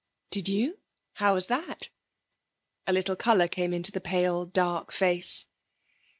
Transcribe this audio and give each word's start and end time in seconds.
'Did 0.31 0.49
you? 0.49 0.79
How 1.13 1.35
was 1.35 1.45
that?' 1.45 1.89
A 2.87 2.91
little 2.91 3.15
colour 3.15 3.47
came 3.47 3.71
into 3.71 3.91
the 3.91 4.01
pale, 4.01 4.47
dark 4.47 4.91
face. 4.91 5.45